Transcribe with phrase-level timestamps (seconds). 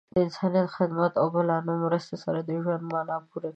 [0.13, 3.49] د انسانیت خدمت او د بلانو مرستې سره د ژوند معنا پوره کړئ.